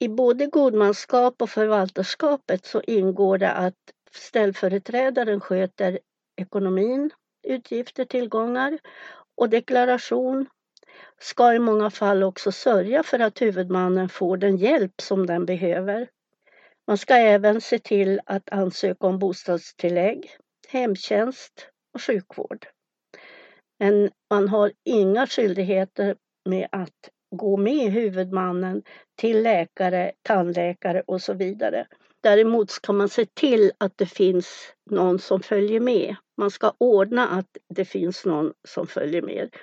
I 0.00 0.08
både 0.08 0.46
godmanskap 0.46 1.42
och 1.42 1.50
förvaltarskapet 1.50 2.66
så 2.66 2.82
ingår 2.86 3.38
det 3.38 3.52
att 3.52 3.74
ställföreträdaren 4.12 5.40
sköter 5.40 5.98
ekonomin, 6.36 7.10
utgifter, 7.42 8.04
tillgångar 8.04 8.78
och 9.36 9.48
deklaration 9.48 10.46
ska 11.20 11.54
i 11.54 11.58
många 11.58 11.90
fall 11.90 12.22
också 12.22 12.52
sörja 12.52 13.02
för 13.02 13.18
att 13.18 13.42
huvudmannen 13.42 14.08
får 14.08 14.36
den 14.36 14.56
hjälp 14.56 15.00
som 15.00 15.26
den 15.26 15.46
behöver. 15.46 16.08
Man 16.86 16.98
ska 16.98 17.14
även 17.14 17.60
se 17.60 17.78
till 17.78 18.20
att 18.26 18.52
ansöka 18.52 19.06
om 19.06 19.18
bostadstillägg, 19.18 20.36
hemtjänst 20.68 21.68
och 21.94 22.02
sjukvård. 22.02 22.66
Men 23.78 24.10
man 24.30 24.48
har 24.48 24.72
inga 24.84 25.26
skyldigheter 25.26 26.16
med 26.44 26.68
att 26.72 27.10
gå 27.30 27.56
med 27.56 27.92
huvudmannen 27.92 28.82
till 29.16 29.42
läkare, 29.42 30.12
tandläkare 30.22 31.02
och 31.06 31.22
så 31.22 31.34
vidare. 31.34 31.86
Däremot 32.20 32.70
ska 32.70 32.92
man 32.92 33.08
se 33.08 33.26
till 33.34 33.72
att 33.78 33.92
det 33.96 34.06
finns 34.06 34.72
någon 34.90 35.18
som 35.18 35.42
följer 35.42 35.80
med. 35.80 36.16
Man 36.36 36.50
ska 36.50 36.72
ordna 36.78 37.28
att 37.28 37.56
det 37.74 37.84
finns 37.84 38.24
någon 38.24 38.52
som 38.68 38.86
följer 38.86 39.22
med. 39.22 39.56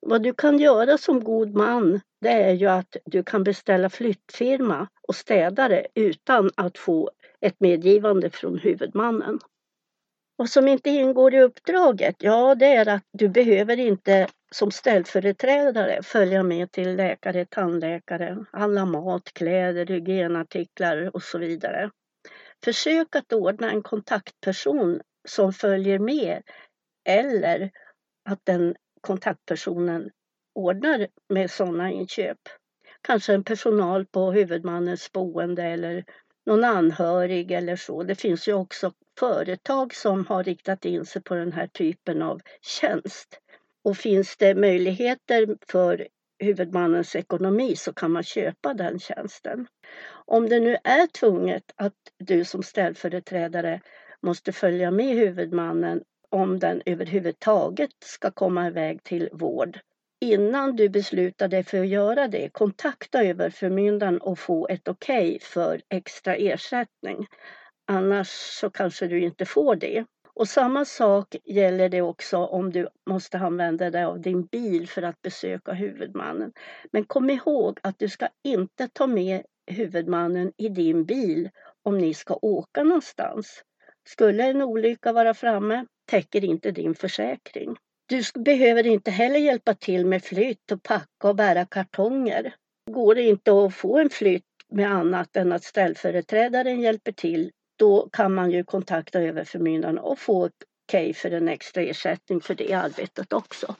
Vad 0.00 0.22
du 0.22 0.32
kan 0.32 0.58
göra 0.58 0.98
som 0.98 1.24
god 1.24 1.54
man, 1.54 2.00
det 2.20 2.28
är 2.28 2.52
ju 2.52 2.66
att 2.66 2.96
du 3.04 3.22
kan 3.22 3.44
beställa 3.44 3.90
flyttfirma 3.90 4.88
och 5.08 5.14
städare 5.14 5.86
utan 5.94 6.50
att 6.54 6.78
få 6.78 7.10
ett 7.40 7.60
medgivande 7.60 8.30
från 8.30 8.58
huvudmannen. 8.58 9.38
Vad 10.36 10.50
som 10.50 10.68
inte 10.68 10.90
ingår 10.90 11.34
i 11.34 11.40
uppdraget, 11.40 12.16
ja 12.18 12.54
det 12.54 12.66
är 12.66 12.88
att 12.88 13.04
du 13.12 13.28
behöver 13.28 13.78
inte 13.78 14.28
som 14.54 14.70
ställföreträdare 14.70 16.02
följa 16.02 16.42
med 16.42 16.72
till 16.72 16.96
läkare, 16.96 17.44
tandläkare, 17.44 18.44
handla 18.52 18.84
mat, 18.84 19.32
kläder, 19.32 19.86
hygienartiklar 19.86 21.10
och 21.14 21.22
så 21.22 21.38
vidare. 21.38 21.90
Försök 22.64 23.16
att 23.16 23.32
ordna 23.32 23.70
en 23.70 23.82
kontaktperson 23.82 25.00
som 25.28 25.52
följer 25.52 25.98
med 25.98 26.42
eller 27.08 27.70
att 28.28 28.40
den 28.44 28.74
kontaktpersonen 29.00 30.10
ordnar 30.54 31.06
med 31.28 31.50
sådana 31.50 31.90
inköp. 31.90 32.38
Kanske 33.02 33.34
en 33.34 33.44
personal 33.44 34.06
på 34.06 34.32
huvudmannens 34.32 35.12
boende 35.12 35.62
eller 35.62 36.04
någon 36.46 36.64
anhörig 36.64 37.50
eller 37.50 37.76
så. 37.76 38.02
Det 38.02 38.14
finns 38.14 38.48
ju 38.48 38.52
också 38.52 38.92
företag 39.18 39.94
som 39.94 40.26
har 40.26 40.44
riktat 40.44 40.84
in 40.84 41.06
sig 41.06 41.22
på 41.22 41.34
den 41.34 41.52
här 41.52 41.66
typen 41.66 42.22
av 42.22 42.40
tjänst. 42.60 43.40
Och 43.84 43.96
finns 43.96 44.36
det 44.36 44.54
möjligheter 44.54 45.56
för 45.66 46.08
huvudmannens 46.38 47.16
ekonomi 47.16 47.76
så 47.76 47.92
kan 47.92 48.10
man 48.10 48.22
köpa 48.22 48.74
den 48.74 48.98
tjänsten. 48.98 49.66
Om 50.26 50.48
det 50.48 50.60
nu 50.60 50.76
är 50.84 51.06
tvunget 51.06 51.64
att 51.76 51.94
du 52.18 52.44
som 52.44 52.62
ställföreträdare 52.62 53.80
måste 54.22 54.52
följa 54.52 54.90
med 54.90 55.16
huvudmannen 55.16 56.02
om 56.30 56.58
den 56.58 56.82
överhuvudtaget 56.86 57.90
ska 58.04 58.30
komma 58.30 58.66
iväg 58.66 59.02
till 59.02 59.28
vård. 59.32 59.80
Innan 60.20 60.76
du 60.76 60.88
beslutar 60.88 61.48
dig 61.48 61.64
för 61.64 61.80
att 61.80 61.88
göra 61.88 62.28
det, 62.28 62.48
kontakta 62.52 63.24
överförmyndaren 63.24 64.20
och 64.20 64.38
få 64.38 64.68
ett 64.68 64.88
okej 64.88 65.28
okay 65.28 65.38
för 65.38 65.80
extra 65.88 66.36
ersättning. 66.36 67.26
Annars 67.86 68.28
så 68.28 68.70
kanske 68.70 69.06
du 69.06 69.20
inte 69.20 69.44
får 69.44 69.76
det. 69.76 70.04
Och 70.40 70.48
samma 70.48 70.84
sak 70.84 71.36
gäller 71.44 71.88
det 71.88 72.02
också 72.02 72.36
om 72.36 72.72
du 72.72 72.88
måste 73.10 73.38
använda 73.38 73.90
dig 73.90 74.04
av 74.04 74.20
din 74.20 74.44
bil 74.44 74.88
för 74.88 75.02
att 75.02 75.22
besöka 75.22 75.72
huvudmannen. 75.72 76.52
Men 76.92 77.04
kom 77.04 77.30
ihåg 77.30 77.78
att 77.82 77.98
du 77.98 78.08
ska 78.08 78.28
inte 78.44 78.88
ta 78.88 79.06
med 79.06 79.42
huvudmannen 79.66 80.52
i 80.56 80.68
din 80.68 81.04
bil 81.04 81.50
om 81.82 81.98
ni 81.98 82.14
ska 82.14 82.38
åka 82.42 82.82
någonstans. 82.82 83.62
Skulle 84.08 84.44
en 84.44 84.62
olycka 84.62 85.12
vara 85.12 85.34
framme 85.34 85.86
täcker 86.10 86.44
inte 86.44 86.70
din 86.70 86.94
försäkring. 86.94 87.76
Du 88.08 88.22
behöver 88.34 88.86
inte 88.86 89.10
heller 89.10 89.38
hjälpa 89.38 89.74
till 89.74 90.06
med 90.06 90.24
flytt 90.24 90.72
och 90.72 90.82
packa 90.82 91.28
och 91.28 91.36
bära 91.36 91.66
kartonger. 91.66 92.54
Går 92.90 93.14
det 93.14 93.22
inte 93.22 93.52
att 93.52 93.74
få 93.74 93.98
en 93.98 94.10
flytt 94.10 94.44
med 94.68 94.90
annat 94.90 95.36
än 95.36 95.52
att 95.52 95.64
ställföreträdaren 95.64 96.80
hjälper 96.80 97.12
till, 97.12 97.50
då 97.80 98.08
kan 98.12 98.34
man 98.34 98.50
ju 98.50 98.64
kontakta 98.64 99.20
överförmyndaren 99.20 99.98
och 99.98 100.18
få 100.18 100.44
okej 100.44 100.52
okay 100.88 101.14
för 101.14 101.30
en 101.30 101.48
extra 101.48 101.82
ersättning 101.82 102.40
för 102.40 102.54
det 102.54 102.72
arbetet 102.72 103.32
också. 103.32 103.74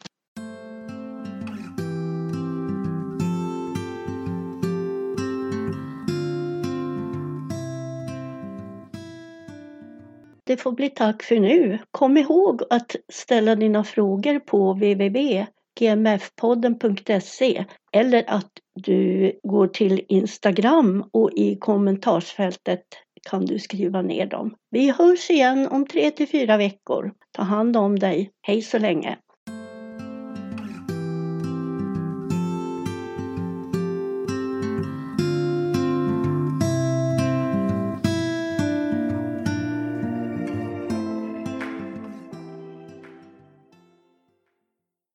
Det 10.44 10.56
får 10.56 10.72
bli 10.72 10.88
tack 10.88 11.22
för 11.22 11.40
nu. 11.40 11.78
Kom 11.90 12.16
ihåg 12.16 12.62
att 12.70 12.96
ställa 13.12 13.54
dina 13.54 13.84
frågor 13.84 14.38
på 14.38 14.72
www.gmfpodden.se 14.72 17.64
eller 17.92 18.24
att 18.26 18.50
du 18.74 19.32
går 19.42 19.66
till 19.66 20.04
Instagram 20.08 21.04
och 21.12 21.32
i 21.32 21.56
kommentarsfältet 21.56 22.84
kan 23.30 23.46
du 23.46 23.58
skriva 23.58 24.02
ner 24.02 24.26
dem. 24.26 24.54
Vi 24.70 24.90
hörs 24.90 25.30
igen 25.30 25.68
om 25.68 25.86
tre 25.86 26.10
till 26.10 26.28
fyra 26.28 26.56
veckor. 26.56 27.12
Ta 27.32 27.42
hand 27.42 27.76
om 27.76 27.98
dig. 27.98 28.30
Hej 28.42 28.62
så 28.62 28.78
länge! 28.78 29.18